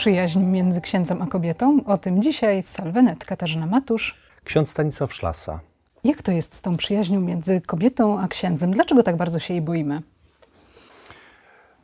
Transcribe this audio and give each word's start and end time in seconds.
przyjaźń 0.00 0.40
między 0.40 0.80
księdzem 0.80 1.22
a 1.22 1.26
kobietą? 1.26 1.80
O 1.86 1.98
tym 1.98 2.22
dzisiaj 2.22 2.62
w 2.62 2.70
Salwenet 2.70 3.24
Katarzyna 3.24 3.66
Matusz. 3.66 4.14
Ksiądz 4.44 4.70
Stanisław 4.70 5.14
Szlasa. 5.14 5.60
Jak 6.04 6.22
to 6.22 6.32
jest 6.32 6.54
z 6.54 6.60
tą 6.60 6.76
przyjaźnią 6.76 7.20
między 7.20 7.60
kobietą 7.60 8.20
a 8.20 8.28
księdzem? 8.28 8.70
Dlaczego 8.70 9.02
tak 9.02 9.16
bardzo 9.16 9.38
się 9.38 9.54
jej 9.54 9.62
boimy? 9.62 10.02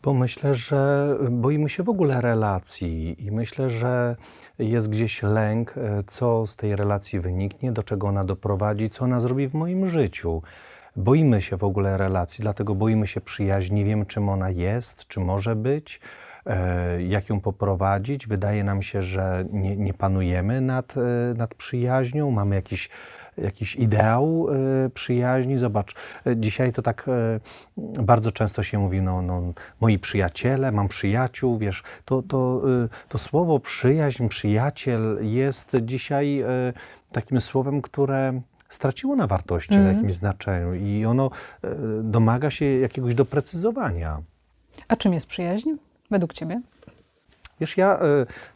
Bo 0.03 0.15
myślę, 0.15 0.55
że 0.55 1.09
boimy 1.31 1.69
się 1.69 1.83
w 1.83 1.89
ogóle 1.89 2.21
relacji 2.21 3.25
i 3.27 3.31
myślę, 3.33 3.71
że 3.71 4.17
jest 4.59 4.89
gdzieś 4.89 5.23
lęk, 5.23 5.75
e, 5.77 6.03
co 6.07 6.47
z 6.47 6.57
tej 6.57 6.77
relacji 6.77 7.21
wyniknie, 7.21 7.73
do 7.73 7.83
czego 7.83 8.07
ona 8.07 8.25
doprowadzi, 8.25 8.91
co 8.91 9.05
ona 9.05 9.21
zrobi 9.21 9.49
w 9.49 9.55
moim 9.55 9.89
życiu. 9.89 10.43
Boimy 10.97 11.43
się 11.43 11.57
w 11.57 11.65
ogóle 11.65 11.99
relacji, 11.99 12.43
dlatego 12.43 12.75
boimy 12.75 13.07
się 13.07 13.21
przyjaźni, 13.21 13.77
nie 13.77 13.85
wiem 13.85 14.07
czym 14.07 14.29
ona 14.29 14.51
jest, 14.51 15.07
czy 15.07 15.21
może 15.21 15.57
być, 15.57 16.01
jak 17.09 17.29
ją 17.29 17.41
poprowadzić. 17.41 18.27
Wydaje 18.27 18.65
nam 18.65 18.83
się, 18.83 19.03
że 19.03 19.45
nie, 19.53 19.77
nie 19.77 19.95
panujemy 19.95 20.61
nad, 20.61 20.95
e, 20.97 21.01
nad 21.35 21.55
przyjaźnią, 21.55 22.31
mamy 22.31 22.55
jakiś 22.55 22.91
jakiś 23.39 23.77
ideał 23.77 24.47
y, 24.87 24.91
przyjaźni. 24.91 25.59
Zobacz, 25.59 25.95
dzisiaj 26.37 26.73
to 26.73 26.83
tak 26.83 27.09
y, 27.09 28.03
bardzo 28.03 28.33
często 28.33 28.63
się 28.63 28.79
mówi, 28.79 29.03
no, 29.03 29.23
no 29.23 29.43
moi 29.81 29.99
przyjaciele, 29.99 30.73
mam 30.73 30.89
przyjaciół, 30.89 31.59
wiesz, 31.59 31.83
to, 32.05 32.23
to, 32.23 32.63
to 33.09 33.19
słowo 33.19 33.61
przyjaźń, 33.61 34.29
przyjaciel 34.29 35.19
jest 35.21 35.73
dzisiaj 35.83 36.45
takim 37.13 37.41
słowem, 37.41 37.83
które 37.83 38.41
straciło 38.69 39.17
na 39.17 39.27
wartości, 39.27 39.75
mm. 39.75 39.87
na 39.87 39.93
jakimś 39.93 40.15
znaczeniu 40.15 40.75
i 40.75 41.05
ono 41.05 41.31
domaga 42.03 42.51
się 42.51 42.65
jakiegoś 42.65 43.15
doprecyzowania. 43.15 44.23
A 44.89 44.97
czym 44.97 45.13
jest 45.13 45.27
przyjaźń 45.27 45.71
według 46.11 46.33
Ciebie? 46.33 46.61
Wiesz, 47.61 47.77
ja 47.77 48.01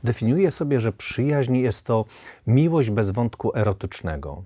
definiuję 0.05 0.51
sobie, 0.51 0.81
że 0.81 0.93
przyjaźń 0.93 1.57
jest 1.57 1.83
to 1.85 2.05
miłość 2.47 2.91
bez 2.91 3.11
wątku 3.11 3.57
erotycznego 3.57 4.45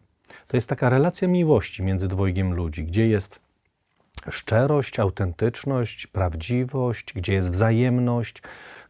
to 0.48 0.56
jest 0.56 0.68
taka 0.68 0.88
relacja 0.88 1.28
miłości 1.28 1.82
między 1.82 2.08
dwojgiem 2.08 2.54
ludzi, 2.54 2.84
gdzie 2.84 3.06
jest 3.06 3.40
szczerość, 4.30 4.98
autentyczność, 4.98 6.06
prawdziwość, 6.06 7.12
gdzie 7.12 7.32
jest 7.32 7.50
wzajemność, 7.50 8.42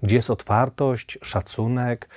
gdzie 0.02 0.16
jest 0.16 0.30
otwartość, 0.30 1.18
szacunek, 1.22 2.08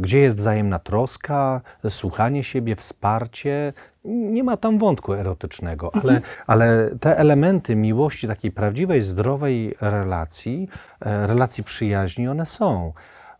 gdzie 0.00 0.18
jest 0.18 0.36
wzajemna 0.36 0.78
troska, 0.78 1.60
słuchanie 1.88 2.44
siebie, 2.44 2.76
wsparcie. 2.76 3.72
Nie 4.04 4.44
ma 4.44 4.56
tam 4.56 4.78
wątku 4.78 5.14
erotycznego, 5.14 5.90
ale, 5.94 6.12
mhm. 6.16 6.22
ale 6.46 6.90
te 7.00 7.18
elementy 7.18 7.76
miłości, 7.76 8.28
takiej 8.28 8.52
prawdziwej, 8.52 9.02
zdrowej 9.02 9.74
relacji, 9.80 10.68
e, 11.00 11.26
relacji 11.26 11.64
przyjaźni, 11.64 12.28
one 12.28 12.46
są. 12.46 12.92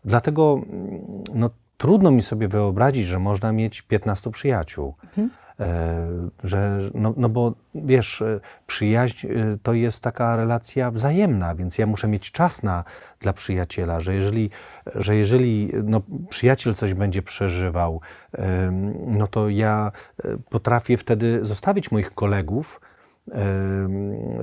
Dlatego 0.05 0.61
no, 1.33 1.49
trudno 1.77 2.11
mi 2.11 2.21
sobie 2.21 2.47
wyobrazić, 2.47 3.05
że 3.05 3.19
można 3.19 3.51
mieć 3.51 3.81
15 3.81 4.31
przyjaciół. 4.31 4.93
Mhm. 5.03 5.29
E, 5.59 6.07
że, 6.43 6.79
no, 6.93 7.13
no 7.17 7.29
bo 7.29 7.53
wiesz, 7.75 8.21
e, 8.21 8.39
przyjaźń 8.67 9.27
e, 9.27 9.57
to 9.63 9.73
jest 9.73 10.01
taka 10.01 10.35
relacja 10.35 10.91
wzajemna, 10.91 11.55
więc 11.55 11.77
ja 11.77 11.85
muszę 11.87 12.07
mieć 12.07 12.31
czas 12.31 12.63
na, 12.63 12.83
dla 13.19 13.33
przyjaciela, 13.33 13.99
że 13.99 14.15
jeżeli, 14.15 14.49
że 14.95 15.15
jeżeli 15.15 15.71
no, 15.83 16.01
przyjaciel 16.29 16.75
coś 16.75 16.93
będzie 16.93 17.21
przeżywał, 17.21 18.01
no 19.07 19.27
to 19.27 19.49
ja 19.49 19.91
potrafię 20.49 20.97
wtedy 20.97 21.45
zostawić 21.45 21.91
moich 21.91 22.13
kolegów, 22.13 22.81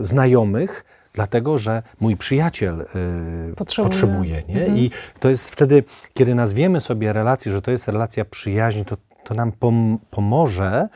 znajomych, 0.00 0.84
dlatego 1.12 1.58
że 1.58 1.82
mój 2.00 2.16
przyjaciel 2.16 2.80
y, 2.80 3.54
potrzebuje. 3.54 3.90
potrzebuje 3.90 4.42
nie? 4.48 4.60
Mhm. 4.60 4.78
I 4.78 4.90
to 5.20 5.30
jest 5.30 5.50
wtedy, 5.50 5.84
kiedy 6.14 6.34
nazwiemy 6.34 6.80
sobie 6.80 7.12
relację, 7.12 7.52
że 7.52 7.62
to 7.62 7.70
jest 7.70 7.88
relacja 7.88 8.24
przyjaźni, 8.24 8.84
to, 8.84 8.96
to 9.24 9.34
nam 9.34 9.52
pom 9.52 9.98
pomoże 10.10 10.88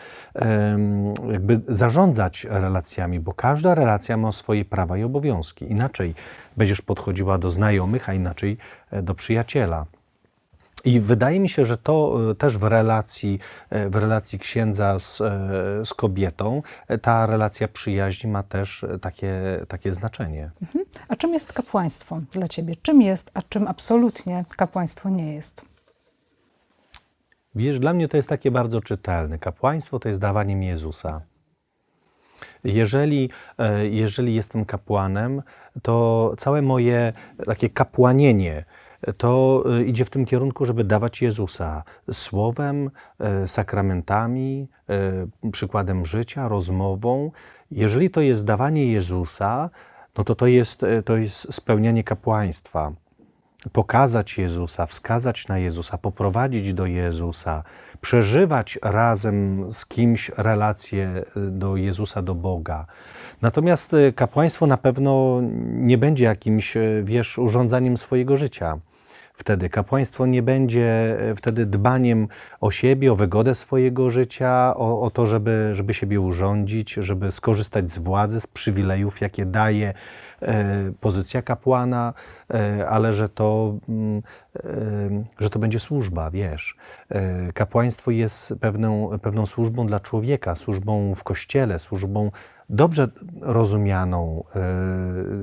jakby 1.30 1.60
zarządzać 1.68 2.46
relacjami, 2.50 3.20
bo 3.20 3.32
każda 3.32 3.74
relacja 3.74 4.16
ma 4.16 4.32
swoje 4.32 4.64
prawa 4.64 4.96
i 4.98 5.02
obowiązki. 5.02 5.70
Inaczej 5.70 6.14
będziesz 6.56 6.82
podchodziła 6.82 7.38
do 7.38 7.50
znajomych, 7.50 8.08
a 8.08 8.14
inaczej 8.14 8.56
e, 8.90 9.02
do 9.02 9.14
przyjaciela. 9.14 9.86
I 10.84 11.00
wydaje 11.00 11.40
mi 11.40 11.48
się, 11.48 11.64
że 11.64 11.76
to 11.76 12.18
e, 12.30 12.34
też 12.34 12.58
w 12.58 12.62
relacji, 12.62 13.38
e, 13.70 13.90
w 13.90 13.96
relacji 13.96 14.38
księdza 14.38 14.98
z, 14.98 15.16
z 15.88 15.94
kobietą, 15.94 16.62
ta 17.02 17.26
relacja 17.26 17.68
przyjaźni 17.68 18.30
ma 18.30 18.42
też 18.42 18.84
takie, 19.00 19.32
takie 19.68 19.92
znaczenie. 19.92 20.50
Mhm. 20.62 20.84
A 21.08 21.16
czym 21.16 21.32
jest 21.32 21.52
kapłaństwo 21.52 22.20
dla 22.32 22.48
ciebie? 22.48 22.74
Czym 22.82 23.02
jest, 23.02 23.30
a 23.34 23.42
czym 23.42 23.68
absolutnie 23.68 24.44
kapłaństwo 24.56 25.08
nie 25.08 25.34
jest? 25.34 25.67
Wiesz, 27.54 27.80
dla 27.80 27.92
mnie 27.92 28.08
to 28.08 28.16
jest 28.16 28.28
takie 28.28 28.50
bardzo 28.50 28.80
czytelne. 28.80 29.38
Kapłaństwo 29.38 29.98
to 29.98 30.08
jest 30.08 30.20
dawaniem 30.20 30.62
Jezusa. 30.62 31.20
Jeżeli, 32.64 33.30
jeżeli 33.90 34.34
jestem 34.34 34.64
kapłanem, 34.64 35.42
to 35.82 36.34
całe 36.38 36.62
moje 36.62 37.12
takie 37.46 37.70
kapłanienie, 37.70 38.64
to 39.16 39.64
y, 39.78 39.84
idzie 39.84 40.04
w 40.04 40.10
tym 40.10 40.26
kierunku, 40.26 40.64
żeby 40.64 40.84
dawać 40.84 41.22
Jezusa 41.22 41.84
słowem, 42.12 42.90
sakramentami, 43.46 44.68
przykładem 45.52 46.06
życia, 46.06 46.48
rozmową. 46.48 47.30
Jeżeli 47.70 48.10
to 48.10 48.20
jest 48.20 48.44
dawanie 48.44 48.92
Jezusa, 48.92 49.70
no 50.18 50.24
to 50.24 50.34
to 50.34 50.46
jest, 50.46 50.84
to 51.04 51.16
jest 51.16 51.54
spełnianie 51.54 52.04
kapłaństwa. 52.04 52.92
Pokazać 53.72 54.38
Jezusa, 54.38 54.86
wskazać 54.86 55.48
na 55.48 55.58
Jezusa, 55.58 55.98
poprowadzić 55.98 56.74
do 56.74 56.86
Jezusa, 56.86 57.62
przeżywać 58.00 58.78
razem 58.82 59.66
z 59.72 59.86
kimś 59.86 60.30
relację 60.36 61.24
do 61.36 61.76
Jezusa, 61.76 62.22
do 62.22 62.34
Boga. 62.34 62.86
Natomiast 63.42 63.96
kapłaństwo 64.16 64.66
na 64.66 64.76
pewno 64.76 65.40
nie 65.72 65.98
będzie 65.98 66.24
jakimś, 66.24 66.74
wiesz, 67.02 67.38
urządzaniem 67.38 67.96
swojego 67.96 68.36
życia 68.36 68.78
wtedy. 69.38 69.68
Kapłaństwo 69.68 70.26
nie 70.26 70.42
będzie 70.42 71.16
e, 71.30 71.34
wtedy 71.34 71.66
dbaniem 71.66 72.28
o 72.60 72.70
siebie, 72.70 73.12
o 73.12 73.16
wygodę 73.16 73.54
swojego 73.54 74.10
życia, 74.10 74.74
o, 74.76 75.00
o 75.00 75.10
to, 75.10 75.26
żeby, 75.26 75.70
żeby 75.72 75.94
siebie 75.94 76.20
urządzić, 76.20 76.94
żeby 76.94 77.32
skorzystać 77.32 77.90
z 77.90 77.98
władzy, 77.98 78.40
z 78.40 78.46
przywilejów, 78.46 79.20
jakie 79.20 79.46
daje 79.46 79.94
e, 80.42 80.92
pozycja 81.00 81.42
kapłana, 81.42 82.14
e, 82.54 82.88
ale 82.88 83.12
że 83.12 83.28
to, 83.28 83.74
mm, 83.88 84.22
że 85.38 85.50
to 85.50 85.58
będzie 85.58 85.80
służba, 85.80 86.30
wiesz. 86.30 86.76
Kapłaństwo 87.54 88.10
jest 88.10 88.54
pewną, 88.60 89.18
pewną 89.22 89.46
służbą 89.46 89.86
dla 89.86 90.00
człowieka, 90.00 90.54
służbą 90.54 91.14
w 91.14 91.24
kościele, 91.24 91.78
służbą 91.78 92.30
dobrze 92.70 93.08
rozumianą, 93.40 94.44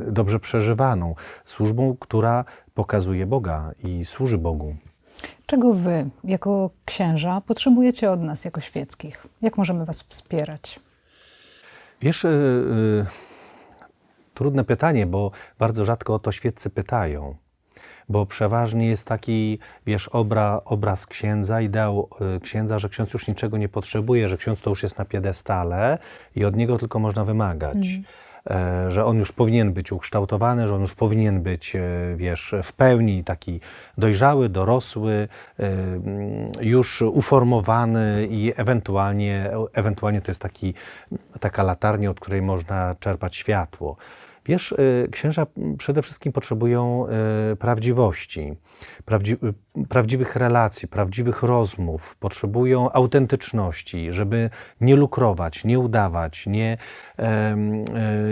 dobrze 0.08 0.40
przeżywaną, 0.40 1.16
służbą, 1.46 1.98
która 2.00 2.46
pokazuje 2.74 3.26
Boga 3.26 3.72
i 3.84 4.06
służy 4.06 4.38
Bogu. 4.38 4.76
Czego 5.46 5.74
wy, 5.74 6.10
jako 6.24 6.70
księża, 6.86 7.42
potrzebujecie 7.42 8.12
od 8.12 8.22
nas, 8.22 8.46
jako 8.46 8.62
świeckich? 8.62 9.28
Jak 9.42 9.58
możemy 9.58 9.86
was 9.86 10.02
wspierać? 10.02 10.80
Wiesz, 12.02 12.24
yy, 12.24 13.06
trudne 14.34 14.64
pytanie, 14.64 15.06
bo 15.06 15.32
bardzo 15.60 15.86
rzadko 15.86 16.14
o 16.14 16.20
to 16.20 16.32
świeccy 16.32 16.70
pytają. 16.70 17.36
Bo 18.10 18.26
przeważnie 18.26 18.88
jest 18.88 19.08
taki, 19.08 19.60
wiesz, 19.86 20.08
obra, 20.08 20.62
obraz 20.66 21.08
księdza, 21.08 21.62
ideał 21.62 22.10
y, 22.38 22.40
księdza, 22.40 22.80
że 22.80 22.90
ksiądz 22.90 23.14
już 23.14 23.28
niczego 23.28 23.58
nie 23.58 23.70
potrzebuje, 23.70 24.28
że 24.28 24.38
ksiądz 24.38 24.62
to 24.62 24.70
już 24.70 24.84
jest 24.84 24.98
na 24.98 25.06
piedestale 25.06 25.98
i 26.36 26.46
od 26.46 26.56
niego 26.56 26.78
tylko 26.78 27.00
można 27.00 27.26
wymagać. 27.26 27.76
Mm. 27.76 28.04
Że 28.90 29.06
on 29.06 29.18
już 29.18 29.32
powinien 29.32 29.74
być 29.74 29.92
ukształtowany, 29.92 30.68
że 30.68 30.76
on 30.76 30.82
już 30.82 30.94
powinien 30.94 31.42
być, 31.42 31.76
e, 31.76 31.80
wiesz, 32.16 32.56
w 32.64 32.74
pełni 32.74 33.24
taki 33.24 33.60
dojrzały, 33.98 34.50
dorosły, 34.50 35.28
e, 35.60 35.72
już 36.62 37.02
uformowany 37.02 38.28
i 38.30 38.54
ewentualnie, 38.56 39.50
ewentualnie 39.74 40.22
to 40.22 40.32
jest 40.32 40.42
taki, 40.42 40.74
taka 41.40 41.64
latarnia, 41.64 42.10
od 42.10 42.20
której 42.20 42.42
można 42.42 42.96
czerpać 43.00 43.36
światło. 43.36 43.98
Wiesz, 44.46 44.72
y, 44.72 45.08
księża 45.12 45.48
przede 45.78 46.02
wszystkim 46.02 46.32
potrzebują 46.32 47.06
y, 47.52 47.56
prawdziwości, 47.56 48.54
prawdzi 49.06 49.34
y, 49.34 49.88
prawdziwych 49.90 50.36
relacji, 50.36 50.88
prawdziwych 50.88 51.44
rozmów, 51.44 52.16
potrzebują 52.16 52.92
autentyczności, 52.92 54.14
żeby 54.14 54.50
nie 54.82 54.96
lukrować, 54.96 55.66
nie 55.66 55.80
udawać, 55.80 56.46
nie, 56.48 56.78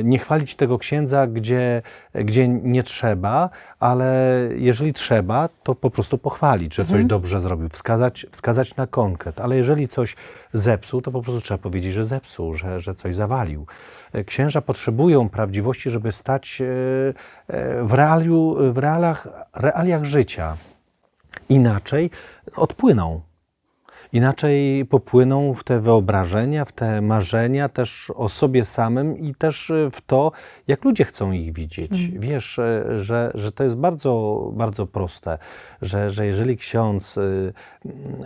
nie 0.03 0.19
chwalić 0.19 0.55
tego 0.55 0.77
księdza, 0.77 1.27
gdzie, 1.27 1.81
gdzie 2.13 2.47
nie 2.47 2.83
trzeba, 2.83 3.49
ale 3.79 4.39
jeżeli 4.55 4.93
trzeba, 4.93 5.49
to 5.63 5.75
po 5.75 5.89
prostu 5.89 6.17
pochwalić, 6.17 6.75
że 6.75 6.83
coś 6.83 6.91
mhm. 6.91 7.07
dobrze 7.07 7.41
zrobił, 7.41 7.69
wskazać, 7.69 8.25
wskazać 8.31 8.75
na 8.75 8.87
konkret, 8.87 9.41
ale 9.41 9.57
jeżeli 9.57 9.87
coś 9.87 10.15
zepsuł, 10.53 11.01
to 11.01 11.11
po 11.11 11.21
prostu 11.21 11.41
trzeba 11.41 11.57
powiedzieć, 11.57 11.93
że 11.93 12.05
zepsuł, 12.05 12.53
że, 12.53 12.81
że 12.81 12.93
coś 12.93 13.15
zawalił. 13.15 13.65
Księża 14.25 14.61
potrzebują 14.61 15.29
prawdziwości, 15.29 15.89
żeby 15.89 16.02
żeby 16.03 16.11
stać 16.11 16.61
e, 16.61 16.65
e, 17.47 17.83
w, 17.83 17.93
realiu, 17.93 18.55
w 18.73 18.77
realach, 18.77 19.27
realiach 19.55 20.03
życia. 20.03 20.57
Inaczej 21.49 22.09
odpłyną. 22.55 23.21
Inaczej 24.13 24.85
popłyną 24.85 25.53
w 25.53 25.63
te 25.63 25.79
wyobrażenia, 25.79 26.65
w 26.65 26.71
te 26.71 27.01
marzenia 27.01 27.69
też 27.69 28.11
o 28.15 28.29
sobie 28.29 28.65
samym 28.65 29.17
i 29.17 29.35
też 29.35 29.69
e, 29.69 29.89
w 29.91 30.01
to, 30.01 30.31
jak 30.67 30.85
ludzie 30.85 31.05
chcą 31.05 31.31
ich 31.31 31.53
widzieć. 31.53 32.07
Wiesz, 32.19 32.59
e, 32.59 33.01
że, 33.01 33.31
że 33.33 33.51
to 33.51 33.63
jest 33.63 33.75
bardzo, 33.75 34.51
bardzo 34.53 34.87
proste, 34.87 35.37
że, 35.81 36.11
że 36.11 36.25
jeżeli 36.25 36.57
ksiądz, 36.57 37.17
y, 37.17 37.53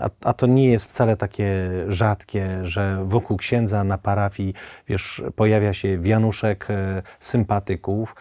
a, 0.01 0.09
a 0.23 0.33
to 0.33 0.47
nie 0.47 0.69
jest 0.69 0.89
wcale 0.89 1.17
takie 1.17 1.69
rzadkie, 1.87 2.59
że 2.63 2.99
wokół 3.03 3.37
księdza 3.37 3.83
na 3.83 3.97
parafii, 3.97 4.53
wiesz, 4.87 5.23
pojawia 5.35 5.73
się 5.73 5.97
wianuszek 5.97 6.67
sympatyków, 7.19 8.15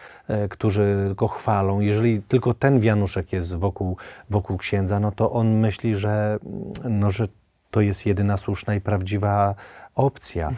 którzy 0.49 1.13
go 1.15 1.27
chwalą. 1.27 1.79
Jeżeli 1.79 2.21
tylko 2.21 2.53
ten 2.53 2.79
wianuszek 2.79 3.33
jest 3.33 3.55
wokół, 3.55 3.97
wokół 4.29 4.57
księdza, 4.57 4.99
no 4.99 5.11
to 5.11 5.31
on 5.31 5.59
myśli, 5.59 5.95
że, 5.95 6.39
no, 6.83 7.11
że 7.11 7.27
to 7.77 7.81
jest 7.81 8.05
jedyna 8.05 8.37
słuszna 8.37 8.75
i 8.75 8.81
prawdziwa 8.81 9.55
opcja. 9.97 10.51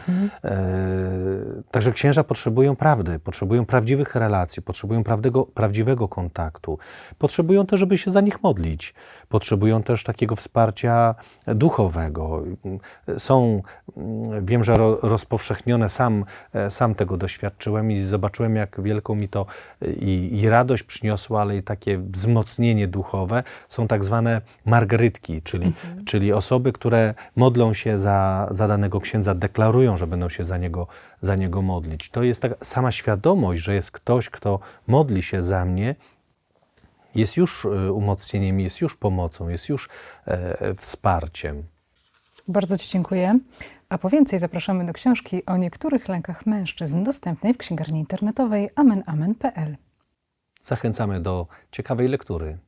E, 0.44 0.58
także 1.70 1.92
księża 1.92 2.24
potrzebują 2.24 2.76
prawdy, 2.76 3.18
potrzebują 3.18 3.66
prawdziwych 3.66 4.14
relacji, 4.14 4.62
potrzebują 4.62 5.04
prawdego, 5.04 5.44
prawdziwego 5.44 6.08
kontaktu. 6.08 6.78
Potrzebują 7.18 7.66
też, 7.66 7.80
żeby 7.80 7.98
się 7.98 8.10
za 8.10 8.20
nich 8.20 8.42
modlić. 8.42 8.94
Potrzebują 9.28 9.82
też 9.82 10.04
takiego 10.04 10.36
wsparcia 10.36 11.14
duchowego. 11.46 12.42
Są, 13.18 13.62
mm, 13.96 14.46
wiem, 14.46 14.64
że 14.64 14.76
ro, 14.76 14.98
rozpowszechnione, 15.02 15.90
sam, 15.90 16.24
e, 16.54 16.70
sam 16.70 16.94
tego 16.94 17.16
doświadczyłem 17.16 17.90
i 17.90 18.02
zobaczyłem, 18.02 18.56
jak 18.56 18.82
wielką 18.82 19.14
mi 19.14 19.28
to 19.28 19.46
i, 20.00 20.38
i 20.40 20.48
radość 20.48 20.82
przyniosło, 20.82 21.40
ale 21.40 21.56
i 21.56 21.62
takie 21.62 21.98
wzmocnienie 21.98 22.88
duchowe. 22.88 23.42
Są 23.68 23.88
tak 23.88 24.04
zwane 24.04 24.40
margarytki, 24.66 25.42
czyli, 25.42 25.72
czyli 26.06 26.32
osoby, 26.32 26.72
które 26.72 27.14
modlą 27.36 27.74
się 27.74 27.98
za, 27.98 28.48
za 28.50 28.68
danego 28.68 29.00
księdza, 29.00 29.29
deklarują, 29.34 29.96
że 29.96 30.06
będą 30.06 30.28
się 30.28 30.44
za 30.44 30.58
niego, 30.58 30.86
za 31.22 31.36
niego 31.36 31.62
modlić. 31.62 32.10
To 32.10 32.22
jest 32.22 32.42
taka 32.42 32.64
sama 32.64 32.92
świadomość, 32.92 33.62
że 33.62 33.74
jest 33.74 33.90
ktoś, 33.90 34.30
kto 34.30 34.60
modli 34.86 35.22
się 35.22 35.42
za 35.42 35.64
mnie, 35.64 35.94
jest 37.14 37.36
już 37.36 37.64
e, 37.64 37.92
umocnieniem, 37.92 38.60
jest 38.60 38.80
już 38.80 38.96
pomocą, 38.96 39.48
jest 39.48 39.68
już 39.68 39.88
e, 40.26 40.74
wsparciem. 40.74 41.62
Bardzo 42.48 42.78
Ci 42.78 42.90
dziękuję. 42.90 43.38
A 43.88 43.98
po 43.98 44.08
więcej 44.08 44.38
zapraszamy 44.38 44.86
do 44.86 44.92
książki 44.92 45.46
o 45.46 45.56
niektórych 45.56 46.08
lękach 46.08 46.46
mężczyzn, 46.46 47.04
dostępnej 47.04 47.54
w 47.54 47.58
księgarni 47.58 48.00
internetowej 48.00 48.70
amenamen.pl. 48.74 49.76
Zachęcamy 50.62 51.20
do 51.20 51.46
ciekawej 51.70 52.08
lektury. 52.08 52.58